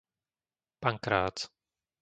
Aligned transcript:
Pankrác 0.83 1.37